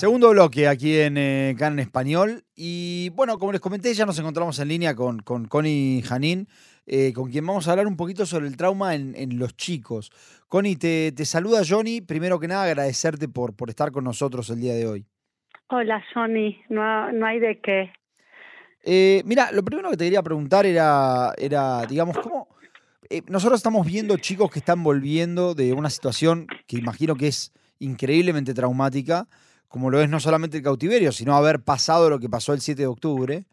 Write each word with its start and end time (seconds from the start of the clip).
Segundo 0.00 0.30
bloque 0.30 0.66
aquí 0.66 0.98
en 0.98 1.18
eh, 1.18 1.54
Can 1.58 1.74
en 1.74 1.80
Español. 1.80 2.42
Y 2.56 3.10
bueno, 3.10 3.38
como 3.38 3.52
les 3.52 3.60
comenté, 3.60 3.92
ya 3.92 4.06
nos 4.06 4.18
encontramos 4.18 4.58
en 4.58 4.68
línea 4.68 4.94
con, 4.94 5.18
con 5.18 5.44
Connie 5.44 6.00
Janín, 6.00 6.48
eh, 6.86 7.12
con 7.12 7.30
quien 7.30 7.46
vamos 7.46 7.68
a 7.68 7.72
hablar 7.72 7.86
un 7.86 7.98
poquito 7.98 8.24
sobre 8.24 8.46
el 8.46 8.56
trauma 8.56 8.94
en, 8.94 9.14
en 9.14 9.38
los 9.38 9.54
chicos. 9.58 10.10
Connie, 10.48 10.76
te, 10.76 11.12
te, 11.12 11.26
saluda 11.26 11.60
Johnny. 11.68 12.00
Primero 12.00 12.40
que 12.40 12.48
nada, 12.48 12.62
agradecerte 12.62 13.28
por, 13.28 13.54
por 13.54 13.68
estar 13.68 13.92
con 13.92 14.04
nosotros 14.04 14.48
el 14.48 14.62
día 14.62 14.72
de 14.72 14.86
hoy. 14.86 15.06
Hola, 15.68 16.02
Johnny. 16.14 16.58
No, 16.70 17.12
no 17.12 17.26
hay 17.26 17.38
de 17.38 17.60
qué. 17.60 17.92
Eh, 18.82 19.20
mira, 19.26 19.52
lo 19.52 19.62
primero 19.62 19.90
que 19.90 19.98
te 19.98 20.04
quería 20.04 20.22
preguntar 20.22 20.64
era, 20.64 21.34
era 21.36 21.84
digamos, 21.84 22.16
¿cómo, 22.16 22.48
eh, 23.10 23.20
nosotros 23.26 23.58
estamos 23.58 23.86
viendo 23.86 24.16
chicos 24.16 24.50
que 24.50 24.60
están 24.60 24.82
volviendo 24.82 25.54
de 25.54 25.74
una 25.74 25.90
situación 25.90 26.46
que 26.66 26.78
imagino 26.78 27.16
que 27.16 27.26
es 27.26 27.52
increíblemente 27.80 28.54
traumática, 28.54 29.28
como 29.70 29.88
lo 29.88 30.00
es 30.02 30.10
no 30.10 30.18
solamente 30.18 30.56
el 30.56 30.64
cautiverio, 30.64 31.12
sino 31.12 31.36
haber 31.36 31.62
pasado 31.62 32.10
lo 32.10 32.18
que 32.18 32.28
pasó 32.28 32.52
el 32.52 32.60
7 32.60 32.82
de 32.82 32.88
octubre. 32.88 33.44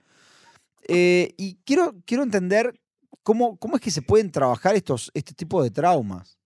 Eh, 0.90 1.30
y 1.38 1.60
quiero, 1.64 1.94
quiero 2.08 2.24
entender 2.24 2.74
cómo, 3.22 3.58
cómo 3.60 3.76
es 3.76 3.84
que 3.84 3.92
se 3.92 4.02
pueden 4.02 4.32
trabajar 4.32 4.76
estos, 4.76 5.12
este 5.14 5.36
tipo 5.36 5.62
de 5.62 5.70
traumas. 5.70 6.40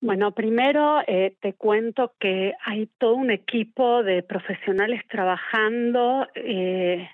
Bueno, 0.00 0.32
primero 0.32 1.00
eh, 1.06 1.36
te 1.40 1.52
cuento 1.52 2.14
que 2.18 2.54
hay 2.64 2.86
todo 2.98 3.14
un 3.14 3.30
equipo 3.30 4.02
de 4.02 4.22
profesionales 4.22 5.02
trabajando. 5.10 6.26
Eh, 6.34 7.06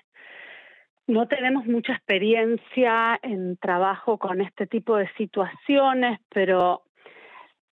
no 1.07 1.27
tenemos 1.27 1.65
mucha 1.65 1.91
experiencia 1.91 3.19
en 3.21 3.57
trabajo 3.57 4.17
con 4.17 4.39
este 4.39 4.65
tipo 4.65 4.95
de 4.95 5.09
situaciones, 5.17 6.21
pero 6.29 6.84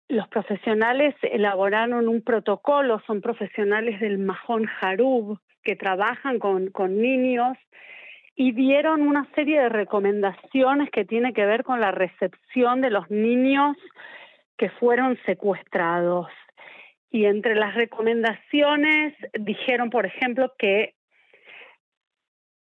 los 0.09 0.27
profesionales 0.28 1.14
elaboraron 1.23 2.09
un 2.09 2.23
protocolo, 2.23 3.01
son 3.06 3.20
profesionales 3.20 4.01
del 4.01 4.19
Mahón 4.19 4.69
Harub 4.81 5.39
que 5.62 5.77
trabajan 5.77 6.39
con, 6.39 6.70
con 6.70 7.01
niños 7.01 7.59
y 8.34 8.53
dieron 8.53 9.03
una 9.03 9.29
serie 9.34 9.61
de 9.61 9.69
recomendaciones 9.69 10.91
que 10.91 11.05
tiene 11.05 11.33
que 11.33 11.45
ver 11.45 11.62
con 11.62 11.81
la 11.81 11.91
recepción 11.91 12.81
de 12.81 12.91
los 12.91 13.11
niños 13.11 13.77
que 14.56 14.70
fueron 14.70 15.19
secuestrados. 15.27 16.29
Y 17.11 17.25
entre 17.25 17.55
las 17.55 17.75
recomendaciones 17.75 19.14
dijeron, 19.39 19.91
por 19.91 20.06
ejemplo, 20.06 20.53
que 20.59 20.95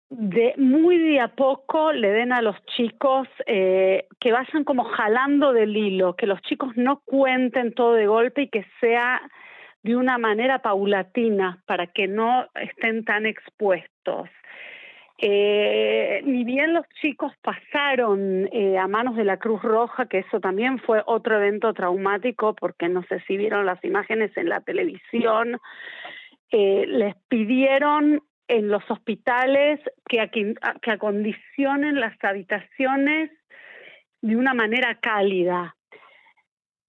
de 0.08 0.54
muy 0.56 0.98
de 0.98 1.20
a 1.20 1.28
poco 1.28 1.92
le 1.92 2.10
den 2.10 2.32
a 2.32 2.40
los 2.40 2.56
chicos 2.66 3.28
eh, 3.46 4.06
que 4.20 4.32
vayan 4.32 4.64
como 4.64 4.84
jalando 4.84 5.52
del 5.52 5.76
hilo, 5.76 6.14
que 6.14 6.26
los 6.26 6.40
chicos 6.42 6.76
no 6.76 7.00
cuenten 7.04 7.74
todo 7.74 7.94
de 7.94 8.06
golpe 8.06 8.42
y 8.42 8.48
que 8.48 8.64
sea 8.80 9.20
de 9.82 9.96
una 9.96 10.18
manera 10.18 10.60
paulatina 10.60 11.62
para 11.66 11.86
que 11.86 12.08
no 12.08 12.46
estén 12.54 13.04
tan 13.04 13.26
expuestos. 13.26 14.28
Eh, 15.18 16.20
ni 16.24 16.44
bien 16.44 16.74
los 16.74 16.86
chicos 17.00 17.32
pasaron 17.40 18.48
eh, 18.52 18.76
a 18.76 18.86
manos 18.86 19.16
de 19.16 19.24
la 19.24 19.38
Cruz 19.38 19.62
Roja, 19.62 20.06
que 20.06 20.18
eso 20.18 20.40
también 20.40 20.78
fue 20.78 21.02
otro 21.06 21.36
evento 21.36 21.72
traumático, 21.72 22.54
porque 22.54 22.88
no 22.88 23.02
sé 23.04 23.20
si 23.26 23.36
vieron 23.36 23.64
las 23.64 23.82
imágenes 23.82 24.36
en 24.36 24.50
la 24.50 24.60
televisión, 24.60 25.58
eh, 26.50 26.84
les 26.86 27.14
pidieron 27.28 28.22
en 28.48 28.68
los 28.68 28.82
hospitales 28.90 29.80
que, 30.08 30.54
acondicionen 30.86 32.00
las 32.00 32.16
habitaciones 32.22 33.30
de 34.22 34.36
una 34.36 34.54
manera 34.54 34.98
cálida. 35.00 35.76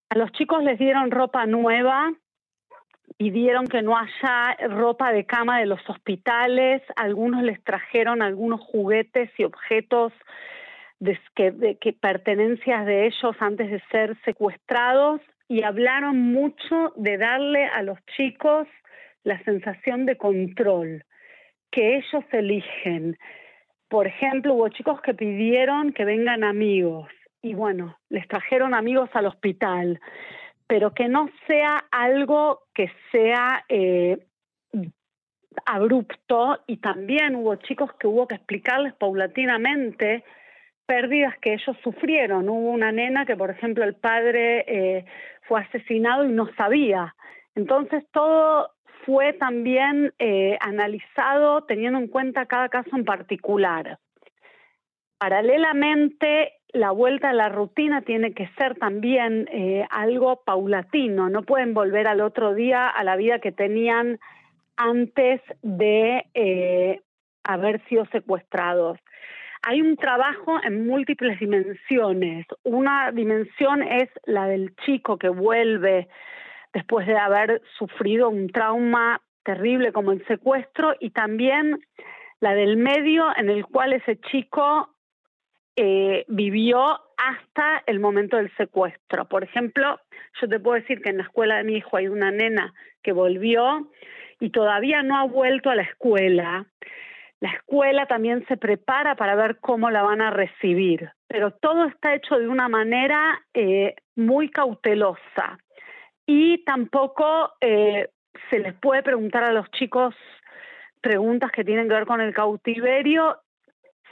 A 0.10 0.18
los 0.18 0.32
chicos 0.32 0.64
les 0.64 0.80
dieron 0.80 1.12
ropa 1.12 1.46
nueva, 1.46 2.14
pidieron 3.18 3.68
que 3.68 3.82
no 3.82 3.98
haya 3.98 4.56
ropa 4.70 5.12
de 5.12 5.26
cama 5.26 5.60
de 5.60 5.66
los 5.66 5.82
hospitales, 5.90 6.82
algunos 6.96 7.44
les 7.44 7.62
trajeron 7.64 8.22
algunos 8.22 8.62
juguetes 8.62 9.30
y 9.38 9.44
objetos 9.44 10.14
de, 11.00 11.20
que, 11.36 11.78
que 11.82 11.94
pertenencias 11.94 12.86
de 12.86 13.08
ellos 13.08 13.36
antes 13.40 13.70
de 13.72 13.82
ser 13.92 14.18
secuestrados 14.24 15.22
y 15.48 15.64
hablaron 15.64 16.18
mucho 16.18 16.94
de 16.96 17.18
darle 17.18 17.66
a 17.66 17.82
los 17.82 17.98
chicos 18.16 18.68
la 19.24 19.42
sensación 19.44 20.06
de 20.06 20.18
control 20.18 21.04
que 21.72 21.98
ellos 21.98 22.24
eligen. 22.32 23.18
Por 23.90 24.08
ejemplo, 24.08 24.54
hubo 24.54 24.70
chicos 24.70 25.02
que 25.02 25.14
pidieron 25.14 25.94
que 25.94 26.06
vengan 26.06 26.44
amigos 26.44 27.08
y 27.42 27.54
bueno, 27.54 27.98
les 28.10 28.28
trajeron 28.28 28.74
amigos 28.74 29.10
al 29.14 29.28
hospital, 29.28 30.00
pero 30.68 30.94
que 30.94 31.08
no 31.08 31.30
sea 31.48 31.86
algo 31.92 32.64
que 32.74 32.92
sea 33.12 33.64
eh, 33.70 34.18
abrupto 35.66 36.60
y 36.68 36.78
también 36.78 37.36
hubo 37.36 37.56
chicos 37.56 37.94
que 38.00 38.08
hubo 38.08 38.28
que 38.28 38.36
explicarles 38.36 38.94
paulatinamente 38.96 40.24
pérdidas 40.86 41.38
que 41.40 41.54
ellos 41.54 41.78
sufrieron. 41.84 42.50
Hubo 42.50 42.72
una 42.72 42.92
nena 42.92 43.26
que, 43.26 43.36
por 43.36 43.50
ejemplo, 43.50 43.84
el 43.84 43.96
padre 43.96 44.66
eh, 44.68 45.06
fue 45.44 45.62
asesinado 45.62 46.26
y 46.26 46.32
no 46.32 46.50
sabía. 46.56 47.16
Entonces 47.56 48.04
todo 48.12 48.72
fue 49.08 49.32
también 49.32 50.14
eh, 50.20 50.58
analizado 50.60 51.64
teniendo 51.64 51.98
en 51.98 52.08
cuenta 52.08 52.46
cada 52.46 52.68
caso 52.68 52.90
en 52.94 53.06
particular. 53.06 54.00
Paralelamente, 55.18 56.52
la 56.74 56.92
vuelta 56.92 57.30
a 57.30 57.34
la 57.34 57.48
rutina 57.48 58.02
tiene 58.02 58.34
que 58.34 58.50
ser 58.58 58.78
también 58.78 59.48
eh, 59.50 59.88
algo 59.92 60.44
paulatino, 60.44 61.30
no 61.30 61.44
pueden 61.44 61.74
volver 61.74 62.06
al 62.06 62.20
otro 62.20 62.54
día 62.54 62.90
a 62.90 63.02
la 63.06 63.16
vida 63.16 63.40
que 63.40 63.54
tenían 63.54 64.20
antes 64.76 65.40
de 65.62 66.26
eh, 66.34 67.00
haber 67.46 67.82
sido 67.88 68.06
secuestrados. 68.08 69.00
Hay 69.64 69.82
un 69.82 69.96
trabajo 69.96 70.60
en 70.66 70.86
múltiples 70.86 71.40
dimensiones. 71.40 72.46
Una 72.64 73.14
dimensión 73.14 73.84
es 73.84 74.10
la 74.26 74.48
del 74.48 74.76
chico 74.86 75.18
que 75.18 75.30
vuelve 75.30 76.10
después 76.78 77.08
de 77.08 77.18
haber 77.18 77.64
sufrido 77.80 78.30
un 78.30 78.50
trauma 78.50 79.20
terrible 79.42 79.92
como 79.92 80.12
el 80.12 80.24
secuestro 80.28 80.94
y 81.00 81.10
también 81.10 81.80
la 82.40 82.54
del 82.54 82.78
medio 82.78 83.26
en 83.36 83.50
el 83.50 83.66
cual 83.66 83.94
ese 83.94 84.20
chico 84.30 84.88
eh, 85.76 86.24
vivió 86.28 86.80
hasta 87.18 87.82
el 87.88 88.00
momento 88.00 88.38
del 88.38 88.56
secuestro. 88.58 89.28
Por 89.28 89.44
ejemplo, 89.44 90.00
yo 90.40 90.48
te 90.48 90.60
puedo 90.60 90.80
decir 90.80 91.02
que 91.02 91.10
en 91.10 91.18
la 91.18 91.24
escuela 91.24 91.58
de 91.58 91.64
mi 91.64 91.78
hijo 91.78 91.98
hay 91.98 92.10
una 92.10 92.30
nena 92.30 92.76
que 93.02 93.12
volvió 93.12 93.90
y 94.40 94.52
todavía 94.52 95.02
no 95.02 95.18
ha 95.18 95.24
vuelto 95.24 95.72
a 95.72 95.76
la 95.76 95.82
escuela. 95.82 96.68
La 97.40 97.54
escuela 97.54 98.06
también 98.06 98.46
se 98.48 98.56
prepara 98.56 99.16
para 99.16 99.34
ver 99.34 99.58
cómo 99.62 99.90
la 99.90 100.04
van 100.04 100.22
a 100.22 100.30
recibir, 100.30 101.10
pero 101.28 101.50
todo 101.50 101.86
está 101.86 102.14
hecho 102.14 102.38
de 102.38 102.48
una 102.48 102.70
manera 102.70 103.42
eh, 103.56 103.96
muy 104.16 104.52
cautelosa 104.52 105.58
y 106.28 106.64
tampoco 106.66 107.54
eh, 107.62 108.10
se 108.52 108.60
les 108.60 108.76
puede 108.76 109.02
preguntar 109.02 109.44
a 109.44 109.54
los 109.54 109.72
chicos 109.72 110.14
preguntas 111.02 111.52
que 111.52 111.64
tienen 111.64 111.88
que 111.88 111.96
ver 111.96 112.06
con 112.06 112.22
el 112.22 112.34
cautiverio 112.34 113.40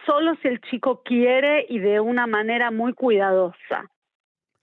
solo 0.06 0.36
si 0.42 0.48
el 0.48 0.62
chico 0.62 1.04
quiere 1.04 1.66
y 1.68 1.80
de 1.80 2.00
una 2.00 2.26
manera 2.26 2.72
muy 2.72 2.94
cuidadosa. 2.94 3.92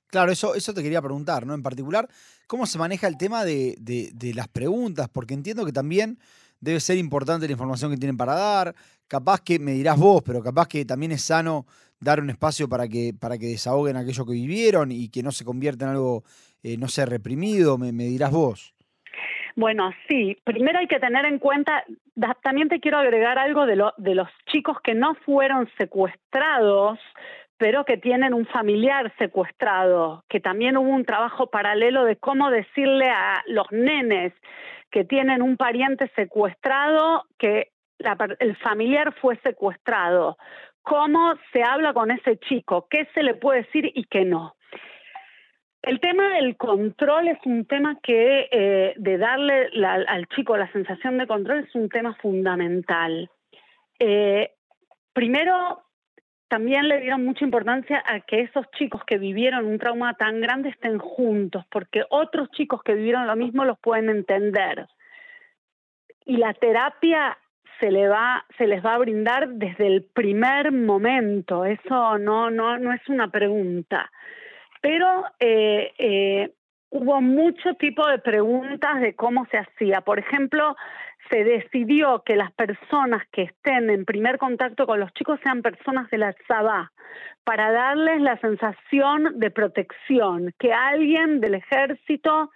Claro, 0.08 0.32
eso, 0.32 0.54
eso 0.54 0.72
te 0.72 0.82
quería 0.82 1.02
preguntar, 1.02 1.46
¿no? 1.46 1.54
En 1.54 1.62
particular, 1.62 2.08
¿cómo 2.46 2.66
se 2.66 2.78
maneja 2.78 3.06
el 3.06 3.16
tema 3.16 3.44
de, 3.44 3.76
de, 3.78 4.10
de, 4.14 4.34
las 4.34 4.48
preguntas? 4.48 5.08
Porque 5.08 5.34
entiendo 5.34 5.64
que 5.64 5.72
también 5.72 6.18
debe 6.60 6.80
ser 6.80 6.96
importante 6.98 7.46
la 7.46 7.52
información 7.52 7.90
que 7.90 7.96
tienen 7.96 8.16
para 8.16 8.34
dar. 8.34 8.74
Capaz 9.08 9.40
que 9.40 9.58
me 9.58 9.72
dirás 9.72 9.98
vos, 9.98 10.22
pero 10.24 10.42
capaz 10.42 10.68
que 10.68 10.84
también 10.84 11.12
es 11.12 11.22
sano 11.22 11.66
dar 12.02 12.20
un 12.20 12.30
espacio 12.30 12.68
para 12.68 12.88
que, 12.88 13.12
para 13.18 13.38
que 13.38 13.46
desahoguen 13.46 13.96
aquello 13.96 14.26
que 14.26 14.32
vivieron 14.32 14.92
y 14.92 15.08
que 15.08 15.22
no 15.22 15.32
se 15.32 15.44
convierta 15.44 15.84
en 15.86 15.92
algo 15.92 16.24
eh, 16.62 16.76
no 16.78 16.88
sé, 16.88 17.06
reprimido? 17.06 17.76
Me, 17.76 17.90
dirás 17.92 18.30
vos. 18.30 18.74
Bueno, 19.56 19.92
sí, 20.08 20.36
primero 20.44 20.78
hay 20.78 20.86
que 20.86 21.00
tener 21.00 21.24
en 21.26 21.38
cuenta, 21.38 21.84
también 22.42 22.68
te 22.68 22.80
quiero 22.80 22.98
agregar 22.98 23.38
algo 23.38 23.66
de, 23.66 23.76
lo, 23.76 23.92
de 23.98 24.14
los 24.14 24.28
chicos 24.46 24.78
que 24.82 24.94
no 24.94 25.14
fueron 25.26 25.68
secuestrados, 25.76 26.98
pero 27.58 27.84
que 27.84 27.98
tienen 27.98 28.32
un 28.32 28.46
familiar 28.46 29.12
secuestrado, 29.18 30.24
que 30.28 30.40
también 30.40 30.78
hubo 30.78 30.88
un 30.88 31.04
trabajo 31.04 31.48
paralelo 31.48 32.04
de 32.04 32.16
cómo 32.16 32.50
decirle 32.50 33.10
a 33.10 33.42
los 33.46 33.66
nenes 33.70 34.32
que 34.90 35.04
tienen 35.04 35.42
un 35.42 35.56
pariente 35.56 36.10
secuestrado 36.16 37.24
que 37.38 37.72
el 38.40 38.56
familiar 38.56 39.14
fue 39.20 39.36
secuestrado, 39.42 40.36
cómo 40.82 41.34
se 41.52 41.62
habla 41.62 41.92
con 41.92 42.10
ese 42.10 42.38
chico, 42.38 42.86
qué 42.90 43.08
se 43.14 43.22
le 43.22 43.34
puede 43.34 43.62
decir 43.62 43.90
y 43.94 44.04
qué 44.04 44.24
no. 44.24 44.56
El 45.82 45.98
tema 45.98 46.28
del 46.34 46.56
control 46.56 47.28
es 47.28 47.38
un 47.44 47.64
tema 47.66 47.98
que, 48.02 48.48
eh, 48.52 48.94
de 48.96 49.18
darle 49.18 49.68
al 50.06 50.28
chico 50.28 50.56
la 50.56 50.70
sensación 50.70 51.18
de 51.18 51.26
control, 51.26 51.60
es 51.60 51.74
un 51.74 51.88
tema 51.88 52.14
fundamental. 52.22 53.28
Eh, 53.98 54.52
primero, 55.12 55.82
también 56.46 56.86
le 56.86 57.00
dieron 57.00 57.24
mucha 57.24 57.44
importancia 57.44 58.02
a 58.06 58.20
que 58.20 58.42
esos 58.42 58.70
chicos 58.72 59.02
que 59.04 59.18
vivieron 59.18 59.66
un 59.66 59.78
trauma 59.78 60.14
tan 60.14 60.40
grande 60.40 60.68
estén 60.68 60.98
juntos, 60.98 61.64
porque 61.68 62.04
otros 62.10 62.50
chicos 62.50 62.82
que 62.84 62.94
vivieron 62.94 63.26
lo 63.26 63.34
mismo 63.34 63.64
los 63.64 63.78
pueden 63.78 64.08
entender. 64.08 64.86
y 66.24 66.36
la 66.36 66.54
terapia 66.54 67.36
se 67.82 68.08
va 68.08 68.44
se 68.56 68.66
les 68.66 68.84
va 68.84 68.94
a 68.94 68.98
brindar 68.98 69.48
desde 69.48 69.86
el 69.88 70.04
primer 70.04 70.70
momento. 70.70 71.64
Eso 71.64 72.18
no 72.18 72.50
no 72.50 72.78
no 72.78 72.92
es 72.92 73.08
una 73.08 73.28
pregunta. 73.28 74.10
Pero 74.80 75.24
eh, 75.40 75.92
eh, 75.98 76.52
hubo 76.90 77.20
mucho 77.20 77.74
tipo 77.74 78.06
de 78.06 78.18
preguntas 78.18 79.00
de 79.00 79.14
cómo 79.14 79.46
se 79.46 79.58
hacía. 79.58 80.00
Por 80.02 80.20
ejemplo 80.20 80.76
se 81.30 81.44
decidió 81.44 82.22
que 82.24 82.36
las 82.36 82.52
personas 82.52 83.22
que 83.32 83.42
estén 83.42 83.90
en 83.90 84.04
primer 84.04 84.38
contacto 84.38 84.86
con 84.86 85.00
los 85.00 85.12
chicos 85.14 85.40
sean 85.42 85.62
personas 85.62 86.10
de 86.10 86.18
la 86.18 86.34
Sabá, 86.46 86.92
para 87.44 87.72
darles 87.72 88.20
la 88.20 88.38
sensación 88.38 89.38
de 89.38 89.50
protección, 89.50 90.52
que 90.58 90.72
alguien 90.72 91.40
del 91.40 91.54
ejército 91.54 92.50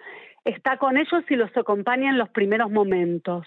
está 0.47 0.79
con 0.79 0.97
ellos 0.97 1.25
y 1.29 1.37
los 1.37 1.55
acompaña 1.57 2.11
en 2.11 2.19
los 2.19 2.29
primeros 2.31 2.71
momentos. 2.71 3.47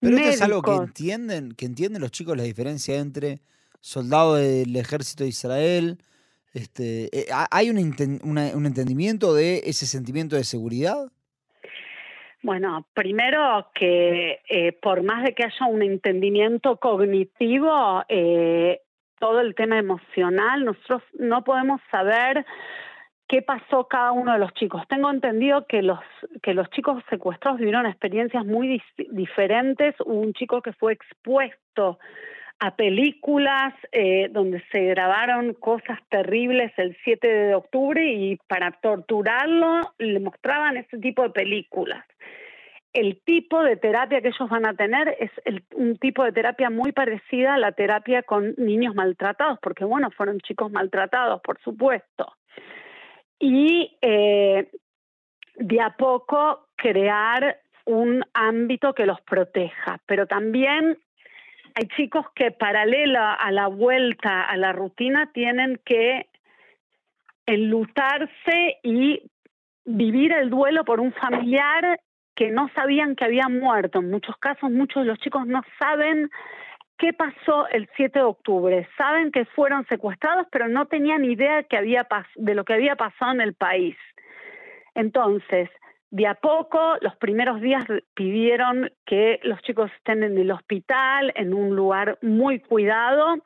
Pero 0.00 0.16
esto 0.16 0.28
es 0.28 0.42
algo 0.42 0.62
que 0.62 0.74
entienden, 0.74 1.52
que 1.52 1.66
entienden 1.66 2.02
los 2.02 2.10
chicos 2.10 2.36
la 2.36 2.42
diferencia 2.44 2.96
entre 2.98 3.40
soldado 3.80 4.36
del 4.36 4.76
ejército 4.76 5.24
de 5.24 5.30
Israel. 5.30 5.98
Este, 6.52 7.04
eh, 7.12 7.26
¿Hay 7.50 7.70
un, 7.70 7.78
un 7.78 8.66
entendimiento 8.66 9.34
de 9.34 9.62
ese 9.64 9.86
sentimiento 9.86 10.36
de 10.36 10.44
seguridad? 10.44 11.10
Bueno, 12.44 12.86
primero 12.92 13.70
que 13.74 14.42
eh, 14.50 14.72
por 14.72 15.02
más 15.02 15.24
de 15.24 15.34
que 15.34 15.44
haya 15.44 15.66
un 15.66 15.82
entendimiento 15.82 16.76
cognitivo, 16.76 18.04
eh, 18.06 18.82
todo 19.18 19.40
el 19.40 19.54
tema 19.54 19.78
emocional, 19.78 20.62
nosotros 20.62 21.02
no 21.18 21.42
podemos 21.42 21.80
saber 21.90 22.44
qué 23.28 23.42
pasó 23.42 23.88
cada 23.88 24.12
uno 24.12 24.32
de 24.32 24.38
los 24.38 24.52
chicos. 24.54 24.82
Tengo 24.88 25.10
entendido 25.10 25.66
que 25.66 25.82
los 25.82 26.00
que 26.42 26.54
los 26.54 26.68
chicos 26.70 27.02
secuestrados 27.10 27.58
vivieron 27.58 27.86
experiencias 27.86 28.44
muy 28.44 28.82
diferentes. 29.10 29.94
Hubo 30.00 30.20
un 30.20 30.34
chico 30.34 30.62
que 30.62 30.72
fue 30.72 30.92
expuesto 30.92 31.98
a 32.60 32.76
películas 32.76 33.74
eh, 33.92 34.28
donde 34.30 34.62
se 34.70 34.80
grabaron 34.84 35.54
cosas 35.54 35.98
terribles 36.08 36.72
el 36.76 36.96
7 37.04 37.26
de 37.26 37.54
octubre 37.54 38.06
y 38.12 38.36
para 38.46 38.70
torturarlo 38.72 39.80
le 39.98 40.20
mostraban 40.20 40.76
ese 40.76 40.98
tipo 40.98 41.22
de 41.22 41.30
películas. 41.30 42.04
El 42.92 43.20
tipo 43.24 43.60
de 43.64 43.76
terapia 43.76 44.20
que 44.20 44.28
ellos 44.28 44.48
van 44.48 44.66
a 44.66 44.74
tener 44.74 45.16
es 45.18 45.32
un 45.74 45.96
tipo 45.96 46.22
de 46.22 46.30
terapia 46.30 46.70
muy 46.70 46.92
parecida 46.92 47.54
a 47.54 47.58
la 47.58 47.72
terapia 47.72 48.22
con 48.22 48.54
niños 48.56 48.94
maltratados, 48.94 49.58
porque 49.60 49.84
bueno, 49.84 50.12
fueron 50.12 50.38
chicos 50.38 50.70
maltratados, 50.70 51.40
por 51.40 51.58
supuesto. 51.60 52.32
Y 53.46 53.94
eh, 54.00 54.70
de 55.56 55.80
a 55.82 55.90
poco 55.98 56.68
crear 56.76 57.60
un 57.84 58.24
ámbito 58.32 58.94
que 58.94 59.04
los 59.04 59.20
proteja, 59.20 60.00
pero 60.06 60.26
también 60.26 60.96
hay 61.74 61.86
chicos 61.88 62.24
que 62.34 62.52
paralela 62.52 63.34
a 63.34 63.52
la 63.52 63.66
vuelta 63.66 64.44
a 64.44 64.56
la 64.56 64.72
rutina 64.72 65.30
tienen 65.34 65.78
que 65.84 66.26
enlutarse 67.44 68.78
y 68.82 69.20
vivir 69.84 70.32
el 70.32 70.48
duelo 70.48 70.86
por 70.86 71.00
un 71.00 71.12
familiar 71.12 72.00
que 72.34 72.50
no 72.50 72.70
sabían 72.74 73.14
que 73.14 73.26
había 73.26 73.50
muerto. 73.50 73.98
En 73.98 74.10
muchos 74.10 74.38
casos, 74.38 74.70
muchos 74.70 75.02
de 75.02 75.10
los 75.10 75.18
chicos 75.18 75.46
no 75.46 75.60
saben 75.78 76.30
qué 76.98 77.12
pasó 77.12 77.68
el 77.68 77.88
7 77.96 78.18
de 78.18 78.24
octubre. 78.24 78.88
Saben 78.96 79.32
que 79.32 79.44
fueron 79.46 79.86
secuestrados, 79.86 80.46
pero 80.50 80.68
no 80.68 80.86
tenían 80.86 81.24
idea 81.24 81.56
de 81.56 82.54
lo 82.54 82.64
que 82.64 82.74
había 82.74 82.96
pasado 82.96 83.32
en 83.32 83.40
el 83.40 83.54
país. 83.54 83.96
Entonces, 84.94 85.68
de 86.10 86.26
a 86.26 86.34
poco, 86.34 86.96
los 87.00 87.16
primeros 87.16 87.60
días 87.60 87.84
pidieron 88.14 88.90
que 89.04 89.40
los 89.42 89.60
chicos 89.62 89.90
estén 89.96 90.22
en 90.22 90.38
el 90.38 90.50
hospital, 90.52 91.32
en 91.34 91.52
un 91.52 91.74
lugar 91.74 92.18
muy 92.22 92.60
cuidado, 92.60 93.36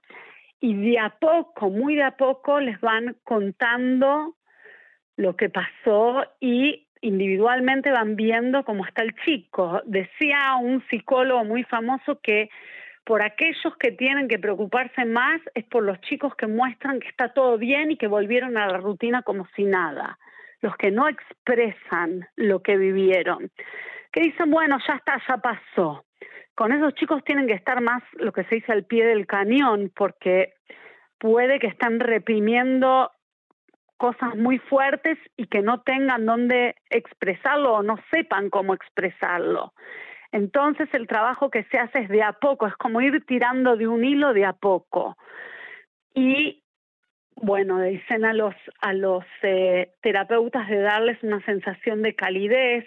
y 0.61 0.75
de 0.75 0.99
a 0.99 1.11
poco, 1.11 1.71
muy 1.71 1.95
de 1.95 2.03
a 2.03 2.17
poco, 2.17 2.61
les 2.61 2.79
van 2.81 3.17
contando 3.25 4.35
lo 5.17 5.37
que 5.37 5.49
pasó 5.49 6.25
y 6.41 6.87
individualmente 7.01 7.91
van 7.91 8.17
viendo 8.17 8.65
cómo 8.65 8.85
está 8.85 9.03
el 9.03 9.15
chico. 9.25 9.81
Decía 9.87 10.57
un 10.61 10.85
psicólogo 10.91 11.45
muy 11.45 11.63
famoso 11.65 12.21
que 12.21 12.51
por 13.09 13.23
aquellos 13.23 13.75
que 13.81 13.91
tienen 13.93 14.29
que 14.29 14.39
preocuparse 14.39 15.07
más 15.07 15.41
es 15.55 15.65
por 15.65 15.83
los 15.83 15.99
chicos 16.03 16.35
que 16.35 16.47
muestran 16.47 17.01
que 17.01 17.09
está 17.09 17.33
todo 17.33 17.57
bien 17.57 17.91
y 17.91 17.97
que 17.97 18.07
volvieron 18.07 18.59
a 18.59 18.67
la 18.67 18.77
rutina 18.77 19.23
como 19.23 19.47
si 19.57 19.65
nada 19.65 20.19
los 20.61 20.77
que 20.77 20.91
no 20.91 21.09
expresan 21.09 22.29
lo 22.37 22.61
que 22.61 22.77
vivieron, 22.77 23.51
que 24.13 24.21
dicen, 24.21 24.51
bueno, 24.51 24.77
ya 24.87 24.97
está, 24.97 25.19
ya 25.27 25.39
pasó. 25.39 26.05
Con 26.55 26.73
esos 26.73 26.93
chicos 26.97 27.25
tienen 27.25 27.47
que 27.47 27.55
estar 27.55 27.81
más, 27.81 28.03
lo 28.15 28.33
que 28.33 28.45
se 28.45 28.57
dice, 28.57 28.73
al 28.73 28.85
pie 28.85 29.07
del 29.07 29.27
cañón, 29.27 29.91
porque 29.95 30.55
puede 31.19 31.61
que 31.61 31.69
estén 31.69 32.01
reprimiendo 32.01 33.11
cosas 33.97 34.37
muy 34.37 34.59
fuertes 34.59 35.17
y 35.37 35.47
que 35.47 35.63
no 35.63 35.81
tengan 35.81 36.27
dónde 36.27 36.75
expresarlo 36.91 37.75
o 37.75 37.83
no 37.83 37.97
sepan 38.11 38.51
cómo 38.51 38.75
expresarlo. 38.75 39.73
Entonces 40.33 40.89
el 40.93 41.07
trabajo 41.07 41.51
que 41.51 41.65
se 41.65 41.79
hace 41.79 42.01
es 42.01 42.09
de 42.09 42.23
a 42.23 42.33
poco, 42.33 42.67
es 42.67 42.75
como 42.77 43.01
ir 43.01 43.25
tirando 43.27 43.77
de 43.77 43.87
un 43.89 44.05
hilo 44.05 44.35
de 44.35 44.45
a 44.45 44.53
poco. 44.53 45.17
Y 46.15 46.63
bueno, 47.37 47.81
dicen 47.81 48.25
a 48.25 48.35
los, 48.35 48.55
a 48.81 48.93
los 48.93 49.25
eh, 49.43 49.93
terapeutas 50.03 50.69
de 50.69 50.81
darles 50.81 51.23
una 51.23 51.45
sensación 51.45 52.03
de 52.03 52.15
calidez, 52.15 52.85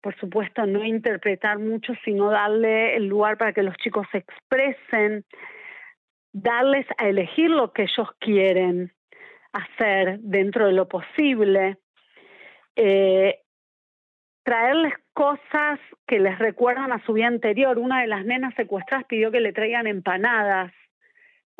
por 0.00 0.16
supuesto 0.16 0.64
no 0.66 0.84
interpretar 0.84 1.58
mucho, 1.58 1.92
sino 2.04 2.30
darle 2.30 2.96
el 2.96 3.06
lugar 3.06 3.36
para 3.36 3.52
que 3.52 3.62
los 3.62 3.76
chicos 3.76 4.06
se 4.10 4.18
expresen, 4.18 5.24
darles 6.32 6.86
a 6.96 7.08
elegir 7.08 7.50
lo 7.50 7.72
que 7.72 7.82
ellos 7.82 8.08
quieren 8.18 8.92
hacer 9.52 10.18
dentro 10.20 10.66
de 10.66 10.72
lo 10.72 10.88
posible, 10.88 11.76
eh, 12.76 13.40
traerles 14.42 14.94
cosas 15.20 15.78
que 16.06 16.18
les 16.18 16.38
recuerdan 16.38 16.92
a 16.92 17.04
su 17.04 17.12
vida 17.12 17.26
anterior. 17.26 17.78
Una 17.78 18.00
de 18.00 18.06
las 18.06 18.24
nenas 18.24 18.54
secuestradas 18.54 19.04
pidió 19.04 19.30
que 19.30 19.40
le 19.40 19.52
traigan 19.52 19.86
empanadas 19.86 20.72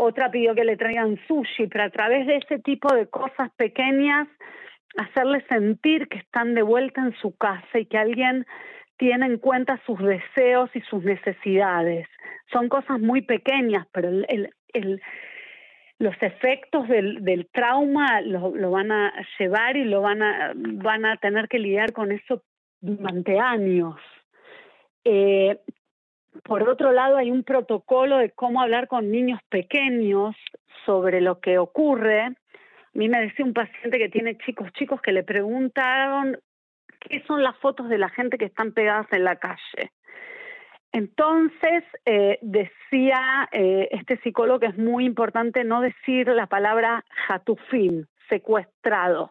otra 0.01 0.31
pidió 0.31 0.55
que 0.55 0.65
le 0.65 0.79
traigan 0.79 1.19
sushi, 1.29 1.67
pero 1.67 1.85
a 1.85 1.91
través 1.91 2.27
de 2.27 2.37
ese 2.37 2.59
tipo 2.59 2.95
de 2.95 3.07
cosas 3.09 3.51
pequeñas, 3.57 4.29
hacerles 4.97 5.45
sentir 5.47 6.09
que 6.09 6.17
están 6.17 6.55
de 6.55 6.63
vuelta 6.63 7.03
en 7.03 7.13
su 7.21 7.37
casa 7.37 7.79
y 7.79 7.85
que 7.85 7.99
alguien 7.99 8.47
tiene 8.97 9.27
en 9.27 9.37
cuenta 9.37 9.79
sus 9.85 9.99
deseos 9.99 10.71
y 10.75 10.81
sus 10.81 11.05
necesidades. 11.05 12.09
Son 12.51 12.71
cosas 12.71 12.99
muy 12.99 13.21
pequeñas, 13.21 13.87
pero 13.93 14.11
los 15.99 16.15
efectos 16.23 16.89
del, 16.89 17.23
del 17.23 17.47
trauma 17.53 18.23
lo, 18.23 18.57
lo, 18.57 18.71
van 18.71 18.91
a 18.93 19.13
llevar 19.39 19.77
y 19.77 19.85
lo 19.85 20.01
van 20.01 20.23
a, 20.23 20.53
van 20.55 21.05
a 21.05 21.19
tener 21.19 21.47
que 21.49 21.59
lidiar 21.59 21.93
con 21.93 22.11
eso 22.11 22.43
durante 22.81 23.39
años. 23.39 23.97
Eh, 25.05 25.59
por 26.45 26.69
otro 26.69 26.93
lado, 26.93 27.17
hay 27.17 27.31
un 27.31 27.43
protocolo 27.43 28.19
de 28.19 28.31
cómo 28.31 28.61
hablar 28.61 28.89
con 28.89 29.11
niños 29.11 29.41
pequeños 29.49 30.37
sobre 30.87 31.21
lo 31.21 31.41
que 31.41 31.59
ocurre. 31.59 32.23
A 32.23 32.35
mí 32.95 33.09
me 33.09 33.21
decía 33.21 33.45
un 33.45 33.53
paciente 33.53 33.99
que 33.99 34.09
tiene 34.09 34.37
chicos, 34.39 34.73
chicos 34.73 35.01
que 35.01 35.13
le 35.13 35.23
preguntaron 35.23 36.39
qué 37.01 37.23
son 37.27 37.43
las 37.43 37.57
fotos 37.59 37.89
de 37.89 37.99
la 37.99 38.09
gente 38.11 38.39
que 38.39 38.47
están 38.47 38.73
pegadas 38.73 39.07
en 39.13 39.25
la 39.25 39.37
calle. 39.37 39.93
Entonces, 40.93 41.85
eh, 42.05 42.39
decía 42.43 43.49
eh, 43.53 43.89
este 43.93 44.19
psicólogo 44.19 44.61
que 44.61 44.67
es 44.67 44.79
muy 44.79 45.05
importante 45.05 45.63
no 45.65 45.81
decir 45.81 46.29
la 46.29 46.47
palabra 46.47 47.05
jatufín, 47.29 48.09
secuestrados, 48.29 49.31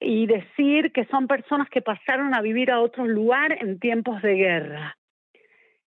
y 0.00 0.26
decir 0.26 0.92
que 0.92 1.04
son 1.06 1.26
personas 1.26 1.68
que 1.70 1.82
pasaron 1.82 2.34
a 2.34 2.40
vivir 2.40 2.70
a 2.70 2.80
otro 2.80 3.06
lugar 3.06 3.58
en 3.60 3.78
tiempos 3.78 4.22
de 4.22 4.34
guerra 4.34 4.98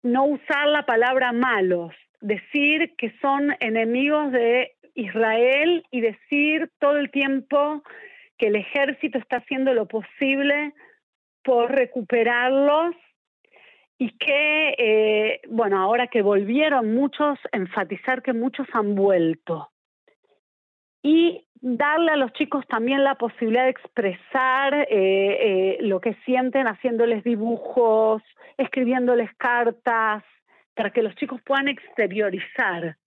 no 0.03 0.25
usar 0.25 0.67
la 0.67 0.85
palabra 0.85 1.31
malos, 1.31 1.93
decir 2.21 2.95
que 2.97 3.13
son 3.21 3.55
enemigos 3.59 4.31
de 4.31 4.73
Israel 4.95 5.85
y 5.91 6.01
decir 6.01 6.69
todo 6.79 6.97
el 6.97 7.11
tiempo 7.11 7.83
que 8.37 8.47
el 8.47 8.55
ejército 8.55 9.17
está 9.17 9.37
haciendo 9.37 9.73
lo 9.73 9.87
posible 9.87 10.73
por 11.43 11.71
recuperarlos 11.71 12.95
y 13.97 14.17
que, 14.17 14.75
eh, 14.77 15.41
bueno, 15.49 15.79
ahora 15.79 16.07
que 16.07 16.23
volvieron 16.23 16.93
muchos, 16.93 17.37
enfatizar 17.51 18.23
que 18.23 18.33
muchos 18.33 18.67
han 18.73 18.95
vuelto. 18.95 19.69
Y 21.03 21.47
darle 21.61 22.11
a 22.11 22.15
los 22.15 22.33
chicos 22.33 22.65
también 22.67 23.03
la 23.03 23.15
posibilidad 23.15 23.63
de 23.63 23.69
expresar 23.69 24.73
eh, 24.73 24.87
eh, 24.89 25.77
lo 25.81 26.01
que 26.01 26.15
sienten 26.25 26.67
haciéndoles 26.67 27.23
dibujos, 27.23 28.21
escribiéndoles 28.57 29.29
cartas, 29.37 30.23
para 30.73 30.91
que 30.91 31.03
los 31.03 31.15
chicos 31.15 31.41
puedan 31.45 31.67
exteriorizar. 31.67 32.97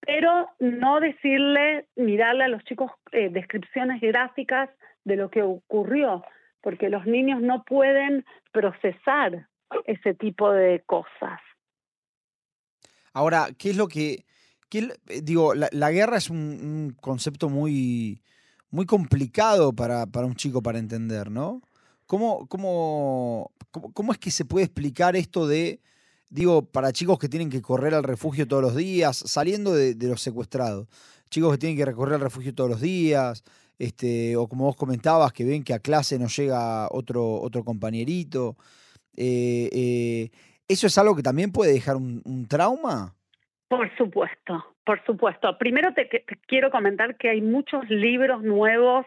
Pero 0.00 0.48
no 0.58 1.00
decirle, 1.00 1.88
mirarle 1.96 2.44
a 2.44 2.48
los 2.48 2.64
chicos 2.64 2.90
eh, 3.12 3.28
descripciones 3.30 4.00
gráficas 4.00 4.70
de 5.04 5.16
lo 5.16 5.30
que 5.30 5.42
ocurrió, 5.42 6.24
porque 6.62 6.88
los 6.88 7.04
niños 7.06 7.40
no 7.42 7.64
pueden 7.64 8.24
procesar 8.52 9.48
ese 9.84 10.14
tipo 10.14 10.50
de 10.50 10.82
cosas. 10.86 11.40
Ahora, 13.12 13.48
¿qué 13.58 13.70
es 13.70 13.76
lo 13.76 13.88
que... 13.88 14.24
Eh, 14.70 15.22
digo, 15.22 15.54
la, 15.54 15.90
guerra 15.90 16.18
es 16.18 16.30
un, 16.30 16.96
concepto 17.00 17.48
muy, 17.48 18.22
muy 18.70 18.86
complicado 18.86 19.72
para, 19.72 20.06
para, 20.06 20.26
un 20.26 20.34
chico 20.34 20.62
para 20.62 20.78
entender, 20.78 21.30
¿no? 21.30 21.62
¿Cómo, 22.06 22.46
cómo, 22.48 23.52
cómo, 23.70 24.12
es 24.12 24.18
que 24.18 24.30
se 24.30 24.44
puede 24.44 24.66
explicar 24.66 25.16
esto 25.16 25.46
de, 25.46 25.80
digo, 26.30 26.62
para 26.62 26.92
chicos 26.92 27.18
que 27.18 27.28
tienen 27.28 27.50
que 27.50 27.62
correr 27.62 27.94
al 27.94 28.04
refugio 28.04 28.48
todos 28.48 28.62
los 28.62 28.76
días, 28.76 29.16
saliendo 29.16 29.74
de, 29.74 29.94
de 29.94 30.08
los 30.08 30.22
secuestrados, 30.22 30.88
chicos 31.30 31.52
que 31.52 31.58
tienen 31.58 31.76
que 31.76 31.84
recorrer 31.84 32.14
al 32.14 32.22
refugio 32.22 32.54
todos 32.54 32.70
los 32.70 32.80
días, 32.80 33.44
este, 33.78 34.36
o 34.36 34.48
como 34.48 34.64
vos 34.64 34.76
comentabas, 34.76 35.32
que 35.32 35.44
ven 35.44 35.62
que 35.62 35.74
a 35.74 35.78
clase 35.78 36.18
no 36.18 36.26
llega 36.28 36.88
otro, 36.90 37.40
otro 37.40 37.64
compañerito. 37.64 38.56
Eh, 39.16 39.68
eh, 39.72 40.30
¿Eso 40.66 40.86
es 40.86 40.98
algo 40.98 41.14
que 41.16 41.22
también 41.22 41.52
puede 41.52 41.72
dejar 41.72 41.96
un, 41.96 42.46
trauma? 42.48 43.14
Por 43.68 43.94
supuesto, 43.96 44.64
por 44.84 45.04
supuesto. 45.04 45.58
Primero 45.58 45.92
te, 45.92 46.08
quiero 46.46 46.70
comentar 46.70 47.16
que 47.16 47.28
hay 47.28 47.42
muchos 47.42 47.88
libros 47.90 48.42
nuevos 48.42 49.04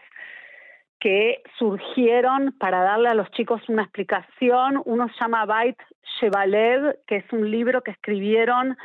que 1.00 1.42
surgieron 1.58 2.52
para 2.60 2.82
darle 2.82 3.08
a 3.08 3.14
los 3.14 3.28
chicos 3.32 3.60
una 3.68 3.82
explicación. 3.82 4.80
Uno 4.84 5.08
se 5.08 5.14
llama 5.20 5.44
Bait 5.46 5.76
Shevalev, 6.20 6.96
que 7.08 7.16
es 7.16 7.24
un 7.32 7.50
libro 7.50 7.82
que 7.82 7.90
escribieron 7.90 8.76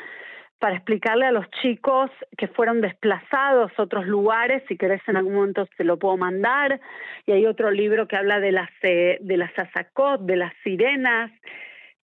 para 0.58 0.76
explicarle 0.76 1.28
a 1.28 1.32
los 1.32 1.48
chicos 1.62 2.10
que 2.36 2.48
fueron 2.48 2.82
desplazados 2.82 3.72
a 3.78 3.84
otros 3.84 4.08
lugares, 4.08 4.64
si 4.68 4.76
querés 4.76 5.02
en 5.08 5.18
algún 5.18 5.36
momento 5.36 5.68
te 5.78 5.84
lo 5.84 6.00
puedo 6.00 6.18
mandar, 6.18 6.82
y 7.28 7.32
hay 7.32 7.46
otro 7.46 7.70
libro 7.70 8.08
que 8.08 8.16
habla 8.16 8.40
de 8.40 8.52
las, 8.52 8.72
eh, 8.82 9.20
de 9.22 9.38
las 9.38 9.52
asacot, 9.58 10.22
de 10.22 10.38
las 10.38 10.54
sirenas, 10.64 11.32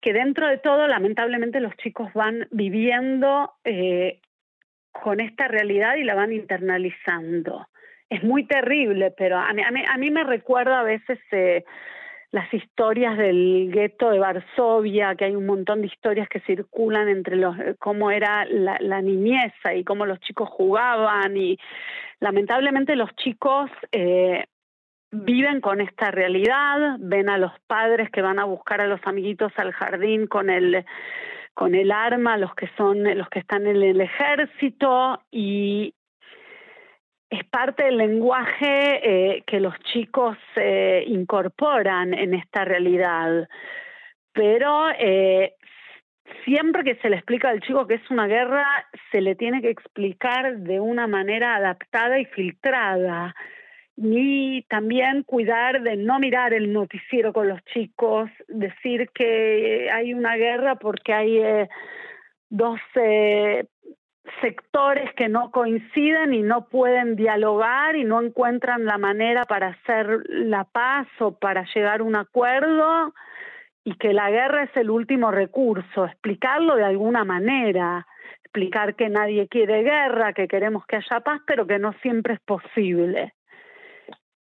que 0.03 0.13
dentro 0.13 0.49
de 0.49 0.59
todo, 0.59 0.87
lamentablemente, 0.89 1.61
los 1.61 1.75
chicos 1.77 2.13
van 2.13 2.49
viviendo 2.51 3.53
eh, 3.65 4.21
con 4.91 5.21
esta 5.21 5.49
realidad 5.49 5.97
y 5.97 6.05
la 6.05 6.15
van 6.15 6.33
internalizando. 6.33 7.67
Es 8.11 8.23
muy 8.23 8.47
terrible, 8.47 9.13
pero 9.17 9.39
a 9.39 9.53
mí, 9.55 9.63
a 9.63 9.97
mí, 9.97 10.11
me 10.11 10.25
recuerda 10.25 10.81
a 10.81 10.85
veces... 10.85 11.19
Eh, 11.31 11.65
las 12.33 12.53
historias 12.55 13.19
del 13.19 13.71
gueto 13.71 14.09
de 14.09 14.19
Varsovia, 14.19 15.15
que 15.15 15.27
hay 15.27 15.37
un 15.37 15.45
montón 15.45 15.83
de 15.83 15.89
historias 15.89 16.31
que 16.31 16.41
circulan 16.41 17.09
entre 17.11 17.37
los 17.37 17.59
eh, 17.59 17.77
cómo 17.79 18.11
era 18.11 18.47
la, 18.47 18.79
la 18.81 19.03
niñez 19.03 19.53
y 19.77 19.85
cómo 19.85 20.07
los 20.07 20.19
chicos 20.21 20.49
jugaban 20.49 21.37
y 21.37 21.59
lamentablemente 22.21 22.97
los 22.97 23.15
chicos 23.17 23.71
eh, 23.93 24.47
viven 25.13 25.61
con 25.61 25.81
esta 25.81 26.11
realidad, 26.11 26.97
ven 26.99 27.29
a 27.29 27.39
los 27.39 27.53
padres 27.67 28.11
que 28.11 28.23
van 28.23 28.39
a 28.39 28.45
buscar 28.45 28.81
a 28.81 28.87
los 28.87 29.01
amiguitos 29.05 29.53
al 29.57 29.73
jardín 29.73 30.27
con 30.27 30.51
el 30.51 30.85
con 31.55 31.75
el 31.75 31.93
arma, 31.93 32.39
los 32.39 32.55
que 32.55 32.69
son 32.79 33.05
los 33.05 33.29
que 33.29 33.41
están 33.41 33.67
en 33.67 33.83
el 33.83 34.01
ejército 34.01 35.21
y 35.31 35.95
es 37.29 37.45
parte 37.45 37.85
del 37.85 37.99
lenguaje 37.99 39.37
eh, 39.37 39.43
que 39.47 39.61
los 39.61 39.79
chicos 39.81 40.37
eh, 40.57 41.05
incorporan 41.07 42.15
en 42.15 42.35
esta 42.35 42.65
realidad. 42.65 43.49
Pero 44.33 44.91
eh, 44.99 45.55
siempre 46.45 46.85
que 46.85 46.97
se 46.97 47.11
le 47.11 47.17
explica 47.17 47.49
al 47.49 47.61
chico 47.61 47.87
que 47.87 47.95
es 47.95 48.11
una 48.11 48.27
guerra, 48.27 48.67
se 49.11 49.21
le 49.21 49.35
tiene 49.35 49.63
que 49.63 49.71
explicar 49.71 50.59
de 50.59 50.81
una 50.81 51.07
manera 51.07 51.57
adaptada 51.57 52.19
y 52.19 52.27
filtrada. 52.27 53.35
Y 54.05 54.63
también 54.63 55.23
cuidar 55.23 55.83
de 55.83 55.97
no 55.97 56.19
mirar 56.19 56.53
el 56.53 56.73
noticiero 56.73 57.33
con 57.33 57.49
los 57.49 57.65
chicos, 57.67 58.29
decir 58.49 59.11
que 59.15 59.89
hay 59.93 60.13
una 60.13 60.35
guerra 60.35 60.75
porque 60.75 61.13
hay 61.13 61.69
dos 62.51 62.81
sectores 64.41 65.13
que 65.15 65.29
no 65.29 65.53
coinciden 65.53 66.35
y 66.35 66.43
no 66.43 66.69
pueden 66.69 67.15
dialogar 67.15 67.95
y 67.95 68.03
no 68.03 68.21
encuentran 68.21 68.85
la 68.87 68.99
manera 68.99 69.45
para 69.45 69.69
hacer 69.69 70.25
la 70.29 70.65
paz 70.65 71.07
o 71.21 71.39
para 71.39 71.65
llegar 71.73 72.01
a 72.01 72.05
un 72.05 72.17
acuerdo 72.17 73.15
y 73.85 73.95
que 73.95 74.13
la 74.13 74.31
guerra 74.31 74.65
es 74.65 74.77
el 74.77 74.91
último 74.91 75.31
recurso, 75.31 76.07
explicarlo 76.07 76.75
de 76.75 76.85
alguna 76.85 77.25
manera, 77.25 78.07
explicar 78.43 78.95
que 78.97 79.09
nadie 79.09 79.49
quiere 79.49 79.83
guerra, 79.83 80.33
que 80.33 80.49
queremos 80.49 80.87
que 80.87 80.97
haya 80.97 81.21
paz, 81.21 81.41
pero 81.47 81.67
que 81.67 81.79
no 81.79 81.93
siempre 82.03 82.35
es 82.35 82.41
posible. 82.41 83.35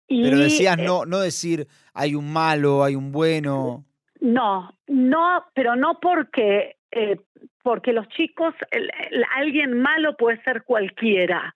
Pero 0.10 0.38
decías 0.38 0.78
eh, 0.78 0.84
no, 0.84 1.06
no 1.06 1.20
decir 1.20 1.68
hay 1.94 2.16
un 2.16 2.32
malo, 2.34 2.84
hay 2.84 2.96
un 2.96 3.12
bueno. 3.12 3.86
No, 4.20 4.74
no, 4.88 5.46
pero 5.54 5.76
no 5.76 6.00
porque 6.02 6.78
eh, 6.92 7.18
porque 7.62 7.94
los 7.94 8.08
chicos, 8.10 8.54
alguien 9.36 9.80
malo 9.80 10.16
puede 10.18 10.42
ser 10.44 10.64
cualquiera. 10.64 11.56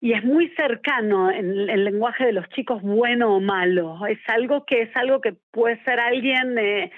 Y 0.00 0.12
es 0.12 0.22
muy 0.24 0.50
cercano 0.50 1.30
en 1.30 1.68
el 1.68 1.84
lenguaje 1.84 2.26
de 2.26 2.32
los 2.32 2.48
chicos 2.50 2.82
bueno 2.82 3.34
o 3.34 3.40
malo. 3.40 4.06
Es 4.06 4.18
algo 4.28 4.64
que 4.64 4.82
es 4.82 4.94
algo 4.94 5.20
que 5.20 5.34
puede 5.50 5.82
ser 5.84 5.98
alguien 5.98 6.58
eh, 6.58 6.92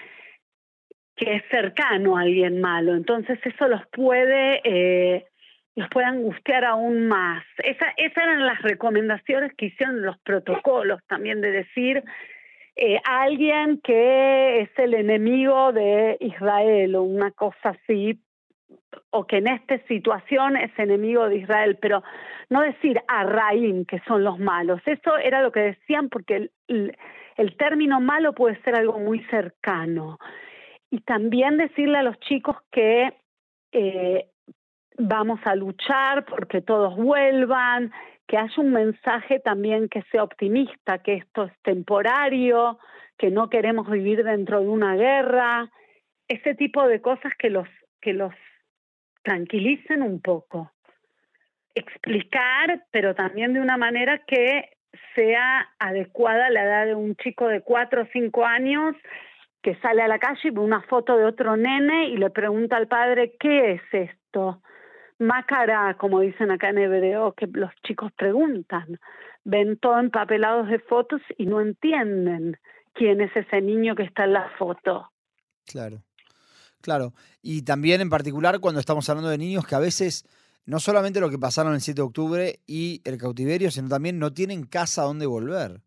que 1.16 1.37
es 1.37 1.42
cercano 1.50 2.18
a 2.18 2.22
alguien 2.22 2.60
malo. 2.60 2.94
Entonces 2.94 3.38
eso 3.44 3.68
los 3.68 3.80
puede 3.92 4.60
eh, 4.64 5.27
los 5.78 5.88
puede 5.90 6.06
angustiar 6.06 6.64
aún 6.64 7.06
más. 7.06 7.44
Esa, 7.58 7.87
esas 7.97 8.25
eran 8.25 8.44
las 8.44 8.61
recomendaciones 8.62 9.52
que 9.54 9.66
hicieron 9.66 10.02
los 10.02 10.18
protocolos 10.18 11.00
también 11.06 11.40
de 11.40 11.52
decir 11.52 12.02
eh, 12.75 13.00
alguien 13.04 13.80
que 13.80 14.61
es 14.62 14.70
el 14.76 14.94
enemigo 14.94 15.73
de 15.73 16.16
Israel 16.18 16.97
o 16.97 17.04
una 17.04 17.30
cosa 17.30 17.70
así, 17.70 18.20
o 19.11 19.25
que 19.25 19.37
en 19.37 19.47
esta 19.47 19.78
situación 19.87 20.56
es 20.56 20.76
enemigo 20.78 21.28
de 21.28 21.37
Israel, 21.37 21.78
pero 21.80 22.02
no 22.50 22.62
decir 22.62 23.00
a 23.06 23.23
Raín 23.23 23.85
que 23.85 24.00
son 24.00 24.25
los 24.25 24.40
malos. 24.40 24.80
Eso 24.85 25.16
era 25.16 25.42
lo 25.42 25.52
que 25.52 25.61
decían 25.61 26.08
porque 26.08 26.50
el, 26.66 26.97
el, 27.37 27.56
término 27.56 28.00
malo 28.00 28.32
puede 28.32 28.61
ser 28.62 28.75
algo 28.75 28.99
muy 28.99 29.20
cercano. 29.30 30.18
Y 30.90 31.02
también 31.02 31.56
decirle 31.56 31.99
a 31.99 32.02
los 32.02 32.18
chicos 32.18 32.56
que 32.73 33.14
eh, 33.70 34.28
vamos 34.99 35.40
a 35.45 35.55
luchar 35.55 36.25
porque 36.25 36.61
todos 36.61 36.97
vuelvan, 36.97 37.93
que 38.26 38.37
haya 38.37 38.52
un 38.59 38.73
mensaje 38.73 39.40
también 39.40 39.88
que 39.88 40.02
sea 40.11 40.23
optimista, 40.23 40.99
que 40.99 41.14
esto 41.14 41.45
es 41.45 41.52
temporario, 41.62 42.78
que 43.17 43.31
no 43.31 43.49
queremos 43.49 43.88
vivir 43.88 44.23
dentro 44.23 44.61
de 44.61 44.69
una 44.69 44.97
guerra, 44.97 45.71
ese 46.28 46.55
tipo 46.55 46.87
de 46.87 47.00
cosas 47.00 47.33
que 47.38 47.49
los, 47.49 47.67
que 48.00 48.12
los 48.12 48.35
tranquilicen 49.23 50.02
un 50.02 50.21
poco. 50.21 50.73
Explicar, 51.75 52.85
pero 52.90 53.14
también 53.14 53.55
de 53.55 53.61
una 53.61 53.76
manera 53.76 54.19
que 54.26 54.76
sea 55.14 55.69
adecuada 55.78 56.47
a 56.47 56.50
la 56.50 56.64
edad 56.64 56.87
de 56.87 56.95
un 56.95 57.14
chico 57.17 57.47
de 57.49 57.62
cuatro 57.62 58.02
o 58.02 58.09
cinco 58.12 58.45
años 58.45 58.95
que 59.62 59.75
sale 59.76 60.02
a 60.02 60.09
la 60.09 60.19
calle 60.19 60.40
y 60.45 60.50
ve 60.50 60.61
una 60.61 60.83
foto 60.83 61.17
de 61.17 61.25
otro 61.25 61.57
nene 61.57 62.09
y 62.09 62.17
le 62.17 62.31
pregunta 62.31 62.76
al 62.76 62.88
padre, 62.88 63.35
¿qué 63.38 63.73
es 63.73 63.83
esto? 63.93 64.62
Mácara, 65.18 65.96
como 65.98 66.20
dicen 66.20 66.50
acá 66.50 66.70
en 66.70 66.78
hebreo, 66.78 67.32
que 67.32 67.46
los 67.46 67.70
chicos 67.82 68.12
preguntan. 68.12 69.00
Ven 69.44 69.78
todo 69.78 69.98
empapelados 69.98 70.68
de 70.68 70.78
fotos 70.78 71.20
y 71.37 71.46
no 71.46 71.60
entienden 71.60 72.56
quién 72.92 73.20
es 73.20 73.34
ese 73.34 73.60
niño 73.60 73.94
que 73.94 74.04
está 74.04 74.25
en 74.25 74.34
la 74.34 74.48
foto. 74.58 75.10
Claro, 75.66 76.02
claro. 76.80 77.12
Y 77.42 77.62
también 77.62 78.00
en 78.00 78.10
particular 78.10 78.60
cuando 78.60 78.80
estamos 78.80 79.08
hablando 79.08 79.30
de 79.30 79.38
niños 79.38 79.66
que 79.66 79.75
a 79.75 79.80
veces 79.80 80.25
no 80.66 80.78
solamente 80.78 81.20
lo 81.20 81.30
que 81.30 81.38
pasaron 81.38 81.75
el 81.75 81.80
7 81.80 81.96
de 81.96 82.06
octubre 82.06 82.60
y 82.66 83.00
el 83.04 83.18
cautiverio, 83.18 83.70
sino 83.70 83.88
también 83.88 84.18
no 84.18 84.32
tienen 84.32 84.66
casa 84.66 85.02
donde 85.02 85.26
volver. 85.26 85.80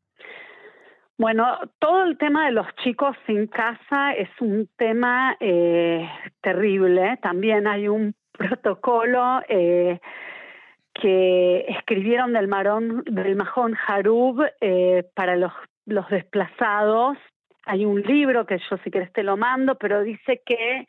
Bueno, 1.17 1.45
todo 1.77 2.03
el 2.03 2.17
tema 2.17 2.47
de 2.47 2.53
los 2.53 2.65
chicos 2.83 3.15
sin 3.27 3.45
casa 3.45 4.13
es 4.13 4.29
un 4.39 4.67
tema 4.77 5.38
eh, 5.39 6.09
terrible. 6.41 7.19
También 7.21 7.67
hay 7.67 7.88
un 7.88 8.15
protocolo 8.31 9.41
eh, 9.47 10.00
que 10.93 11.65
escribieron 11.69 12.33
del, 12.33 12.47
marón, 12.47 13.03
del 13.05 13.35
Majón 13.35 13.77
Harub 13.88 14.45
eh, 14.59 15.03
para 15.13 15.35
los, 15.35 15.53
los 15.85 16.07
desplazados. 16.09 17.17
Hay 17.65 17.85
un 17.85 18.01
libro 18.01 18.45
que 18.45 18.59
yo 18.69 18.77
si 18.83 18.91
querés 18.91 19.11
te 19.13 19.23
lo 19.23 19.38
mando, 19.38 19.75
pero 19.75 20.01
dice 20.01 20.41
que 20.45 20.88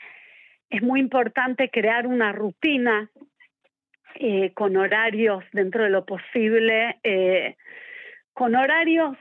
es 0.70 0.82
muy 0.82 1.00
importante 1.00 1.70
crear 1.70 2.06
una 2.06 2.32
rutina 2.32 3.10
eh, 4.14 4.52
con 4.54 4.76
horarios 4.76 5.44
dentro 5.52 5.84
de 5.84 5.90
lo 5.90 6.04
posible, 6.04 6.98
con 8.32 8.54
horarios 8.56 9.16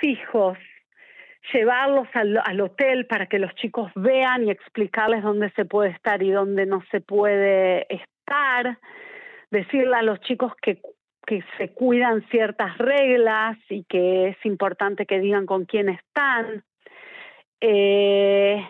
fijos, 0.00 0.58
llevarlos 1.52 2.08
al, 2.14 2.60
hotel 2.60 3.06
para 3.06 3.26
que 3.26 3.38
los 3.38 3.54
chicos 3.54 3.90
vean 3.94 4.44
y 4.44 4.50
explicarles 4.50 5.22
dónde 5.22 5.50
se 5.50 5.64
puede 5.64 5.90
estar 5.90 6.22
y 6.22 6.30
dónde 6.30 6.66
no 6.66 6.82
se 6.90 7.00
puede 7.00 7.86
estar, 7.92 8.78
decirle 9.50 9.96
a 9.96 10.02
los 10.02 10.20
chicos 10.20 10.52
que, 10.60 10.80
que 11.26 11.44
se 11.58 11.72
cuidan 11.72 12.26
ciertas 12.30 12.76
reglas 12.78 13.58
y 13.68 13.84
que 13.84 14.28
es 14.28 14.36
importante 14.44 15.06
que 15.06 15.20
digan 15.20 15.46
con 15.46 15.64
quién 15.64 15.88
están. 15.88 16.64
Eh, 17.60 18.64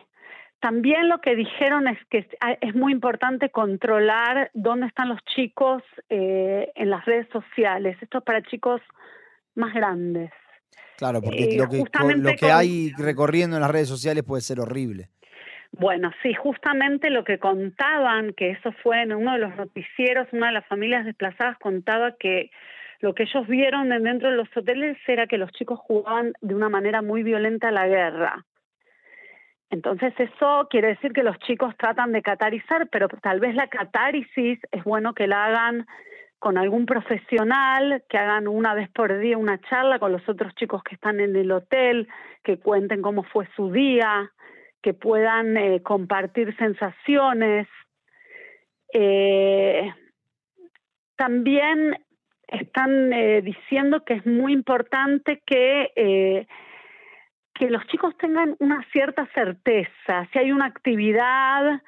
también 0.60 1.08
lo 1.08 1.20
que 1.20 1.36
dijeron 1.36 1.86
es 1.86 1.98
que 2.06 2.26
es 2.60 2.74
muy 2.74 2.92
importante 2.92 3.50
controlar 3.50 4.50
dónde 4.54 4.86
están 4.86 5.08
los 5.08 5.22
chicos 5.24 5.82
eh, 6.08 6.72
en 6.74 6.90
las 6.90 7.04
redes 7.04 7.28
sociales. 7.30 7.96
Esto 8.00 8.18
es 8.18 8.24
para 8.24 8.42
chicos 8.42 8.80
más 9.54 9.72
grandes. 9.74 10.32
Claro, 10.96 11.20
porque 11.20 11.54
eh, 11.54 11.58
lo, 11.58 11.68
que, 11.68 11.84
lo 12.16 12.34
que 12.34 12.50
hay 12.50 12.92
recorriendo 12.96 13.56
en 13.56 13.62
las 13.62 13.70
redes 13.70 13.88
sociales 13.88 14.24
puede 14.24 14.42
ser 14.42 14.60
horrible. 14.60 15.08
Bueno, 15.72 16.10
sí, 16.22 16.32
justamente 16.32 17.10
lo 17.10 17.24
que 17.24 17.38
contaban, 17.38 18.32
que 18.32 18.50
eso 18.50 18.72
fue 18.82 19.02
en 19.02 19.12
uno 19.12 19.32
de 19.32 19.38
los 19.38 19.56
noticieros, 19.56 20.26
una 20.32 20.46
de 20.46 20.52
las 20.54 20.66
familias 20.66 21.04
desplazadas 21.04 21.58
contaba 21.58 22.12
que 22.18 22.50
lo 23.00 23.14
que 23.14 23.24
ellos 23.24 23.46
vieron 23.46 23.90
dentro 23.90 24.30
de 24.30 24.36
los 24.36 24.48
hoteles 24.56 24.96
era 25.06 25.26
que 25.26 25.36
los 25.36 25.52
chicos 25.52 25.78
jugaban 25.80 26.32
de 26.40 26.54
una 26.54 26.70
manera 26.70 27.02
muy 27.02 27.22
violenta 27.22 27.68
a 27.68 27.72
la 27.72 27.86
guerra. 27.86 28.46
Entonces 29.68 30.14
eso 30.18 30.68
quiere 30.70 30.88
decir 30.88 31.12
que 31.12 31.22
los 31.22 31.38
chicos 31.40 31.74
tratan 31.76 32.12
de 32.12 32.22
catarizar, 32.22 32.88
pero 32.88 33.08
tal 33.08 33.40
vez 33.40 33.54
la 33.54 33.66
catárisis 33.66 34.58
es 34.70 34.84
bueno 34.84 35.12
que 35.12 35.26
la 35.26 35.46
hagan 35.46 35.86
con 36.38 36.58
algún 36.58 36.86
profesional, 36.86 38.04
que 38.08 38.18
hagan 38.18 38.46
una 38.48 38.74
vez 38.74 38.88
por 38.90 39.18
día 39.18 39.38
una 39.38 39.58
charla 39.62 39.98
con 39.98 40.12
los 40.12 40.28
otros 40.28 40.54
chicos 40.54 40.82
que 40.82 40.94
están 40.94 41.20
en 41.20 41.34
el 41.34 41.50
hotel, 41.50 42.08
que 42.44 42.58
cuenten 42.58 43.02
cómo 43.02 43.22
fue 43.24 43.48
su 43.56 43.72
día, 43.72 44.30
que 44.82 44.94
puedan 44.94 45.56
eh, 45.56 45.82
compartir 45.82 46.56
sensaciones. 46.56 47.66
Eh, 48.92 49.92
también 51.16 51.98
están 52.46 53.12
eh, 53.12 53.42
diciendo 53.42 54.04
que 54.04 54.14
es 54.14 54.26
muy 54.26 54.52
importante 54.52 55.42
que 55.44 56.46
que 57.58 57.70
los 57.70 57.86
chicos 57.86 58.14
tengan 58.18 58.54
una 58.58 58.84
cierta 58.92 59.26
certeza, 59.34 60.28
si 60.30 60.38
hay 60.38 60.52
una 60.52 60.66
actividad 60.66 61.80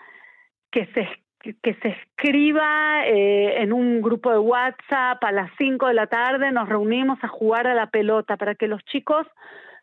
que 0.71 0.87
se, 0.87 1.07
que 1.41 1.75
se 1.75 1.89
escriba 1.89 3.07
eh, 3.07 3.63
en 3.63 3.73
un 3.73 4.03
grupo 4.03 4.31
de 4.31 4.39
WhatsApp 4.39 5.23
a 5.23 5.33
las 5.33 5.51
5 5.59 5.87
de 5.87 5.95
la 5.95 6.07
tarde, 6.07 6.51
nos 6.51 6.69
reunimos 6.69 7.19
a 7.23 7.29
jugar 7.29 7.67
a 7.67 7.75
la 7.75 7.87
pelota 7.91 8.37
para 8.37 8.55
que 8.55 8.69
los 8.69 8.85
chicos 8.85 9.27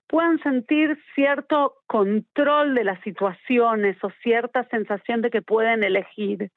puedan 0.08 0.40
sentir 0.44 1.00
cierto 1.16 1.76
control 1.88 2.76
de 2.76 2.84
las 2.84 3.00
situaciones 3.02 3.98
o 4.04 4.12
cierta 4.22 4.64
sensación 4.70 5.22
de 5.22 5.32
que 5.32 5.42
pueden 5.42 5.84
elegir. 5.84 6.52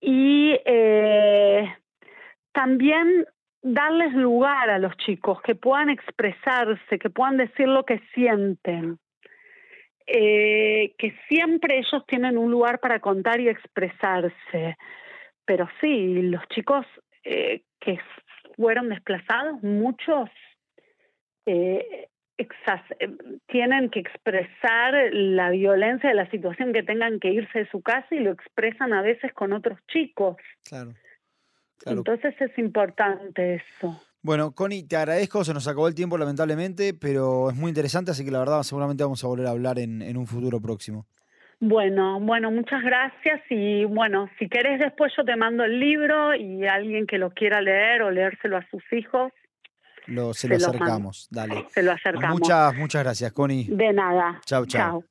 Y 0.00 0.56
eh, 0.64 1.74
también 2.52 3.26
darles 3.62 4.12
lugar 4.14 4.70
a 4.70 4.78
los 4.78 4.96
chicos, 4.98 5.40
que 5.42 5.54
puedan 5.54 5.90
expresarse, 5.90 6.98
que 6.98 7.10
puedan 7.10 7.36
decir 7.36 7.66
lo 7.66 7.84
que 7.84 8.00
sienten, 8.14 8.98
eh, 10.10 10.94
que 10.96 11.14
siempre 11.28 11.78
ellos 11.78 12.02
tienen 12.06 12.38
un 12.38 12.50
lugar 12.50 12.80
para 12.80 12.98
contar 12.98 13.40
y 13.40 13.48
expresarse. 13.48 14.76
Pero 15.44 15.68
sí, 15.80 16.22
los 16.22 16.46
chicos 16.48 16.86
eh, 17.24 17.62
que 17.78 18.00
fueron 18.56 18.88
desplazados, 18.88 19.62
muchos 19.62 20.30
eh, 21.44 22.08
tienen 23.48 23.90
que 23.90 24.00
expresar 24.00 24.94
la 25.12 25.50
violencia 25.50 26.08
de 26.08 26.16
la 26.16 26.30
situación 26.30 26.72
que 26.72 26.82
tengan 26.82 27.20
que 27.20 27.28
irse 27.28 27.60
de 27.60 27.70
su 27.70 27.82
casa 27.82 28.06
y 28.10 28.20
lo 28.20 28.30
expresan 28.30 28.94
a 28.94 29.02
veces 29.02 29.32
con 29.34 29.52
otros 29.52 29.78
chicos. 29.88 30.36
Claro. 30.68 30.94
Entonces 31.84 32.34
es 32.40 32.56
importante 32.58 33.56
eso. 33.56 34.00
Bueno, 34.22 34.52
Connie, 34.52 34.86
te 34.86 34.96
agradezco, 34.96 35.44
se 35.44 35.54
nos 35.54 35.68
acabó 35.68 35.86
el 35.86 35.94
tiempo 35.94 36.18
lamentablemente, 36.18 36.92
pero 36.92 37.50
es 37.50 37.56
muy 37.56 37.68
interesante, 37.68 38.10
así 38.10 38.24
que 38.24 38.30
la 38.30 38.40
verdad 38.40 38.62
seguramente 38.62 39.04
vamos 39.04 39.22
a 39.22 39.28
volver 39.28 39.46
a 39.46 39.50
hablar 39.50 39.78
en, 39.78 40.16
un 40.16 40.26
futuro 40.26 40.60
próximo. 40.60 41.06
Bueno, 41.60 42.20
bueno, 42.20 42.50
muchas 42.50 42.82
gracias 42.82 43.40
y 43.50 43.84
bueno, 43.84 44.28
si 44.38 44.48
querés 44.48 44.78
después 44.80 45.12
yo 45.16 45.24
te 45.24 45.34
mando 45.36 45.64
el 45.64 45.78
libro 45.78 46.34
y 46.34 46.66
alguien 46.66 47.06
que 47.06 47.18
lo 47.18 47.30
quiera 47.30 47.60
leer 47.60 48.02
o 48.02 48.10
leérselo 48.10 48.56
a 48.56 48.66
sus 48.70 48.82
hijos. 48.92 49.32
Lo, 50.06 50.32
se, 50.34 50.48
lo 50.48 50.56
acercamos, 50.56 51.28
dale. 51.30 51.66
Se 51.70 51.82
lo 51.82 51.92
acercamos. 51.92 52.40
Muchas, 52.40 52.74
muchas 52.76 53.02
gracias, 53.02 53.32
Connie. 53.32 53.66
De 53.68 53.92
nada. 53.92 54.40
Chao, 54.44 54.66
chao. 54.66 55.04